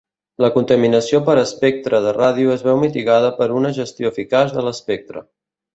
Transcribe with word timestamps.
La 0.43 0.47
contaminació 0.53 1.19
per 1.27 1.35
espectre 1.41 2.01
de 2.07 2.15
ràdio 2.17 2.55
es 2.57 2.65
veu 2.71 2.81
mitigada 2.87 3.33
per 3.43 3.53
una 3.61 3.75
gestió 3.81 4.15
eficaç 4.15 4.57
de 4.59 4.69
l'espectre. 4.71 5.29